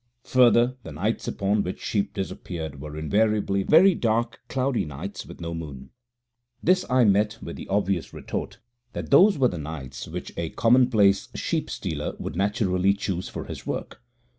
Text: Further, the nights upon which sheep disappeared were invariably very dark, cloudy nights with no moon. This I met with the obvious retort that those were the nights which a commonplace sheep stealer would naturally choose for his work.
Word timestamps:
Further, 0.23 0.77
the 0.81 0.91
nights 0.91 1.27
upon 1.27 1.61
which 1.61 1.79
sheep 1.79 2.15
disappeared 2.15 2.81
were 2.81 2.97
invariably 2.97 3.61
very 3.61 3.93
dark, 3.93 4.39
cloudy 4.49 4.83
nights 4.83 5.27
with 5.27 5.39
no 5.39 5.53
moon. 5.53 5.91
This 6.63 6.83
I 6.89 7.03
met 7.03 7.37
with 7.39 7.55
the 7.55 7.67
obvious 7.67 8.11
retort 8.11 8.57
that 8.93 9.11
those 9.11 9.37
were 9.37 9.49
the 9.49 9.59
nights 9.59 10.07
which 10.07 10.33
a 10.37 10.49
commonplace 10.49 11.27
sheep 11.35 11.69
stealer 11.69 12.15
would 12.17 12.35
naturally 12.35 12.95
choose 12.95 13.29
for 13.29 13.45
his 13.45 13.67
work. 13.67 14.01